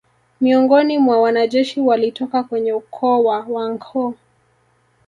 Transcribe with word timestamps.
Miongoni 0.41 0.97
mwa 0.97 1.21
wanajeshi 1.21 1.81
walitoka 1.81 2.43
kwenye 2.43 2.73
ukoo 2.73 3.23
wa 3.23 3.39
Wanghoo 3.39 4.13